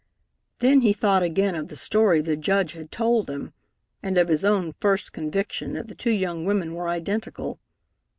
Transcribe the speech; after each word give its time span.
Then 0.57 0.81
he 0.81 0.93
thought 0.93 1.21
again 1.21 1.53
of 1.53 1.67
the 1.67 1.75
story 1.75 2.21
the 2.21 2.35
Judge 2.35 2.73
had 2.73 2.91
told 2.91 3.29
him, 3.29 3.53
and 4.01 4.17
of 4.17 4.29
his 4.29 4.43
own 4.43 4.71
first 4.71 5.13
conviction 5.13 5.73
that 5.73 5.89
the 5.89 5.93
two 5.93 6.09
young 6.09 6.43
women 6.43 6.73
were 6.73 6.89
identical. 6.89 7.59